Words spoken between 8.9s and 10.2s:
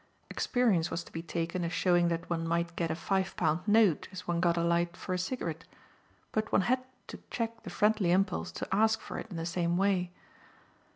for it in the same way.